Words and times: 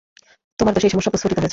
তোমার 0.59 0.73
দোষে 0.73 0.87
এই 0.87 0.93
সমস্যা 0.93 1.11
প্রস্ফুটিত 1.11 1.37
হয়েছে। 1.37 1.49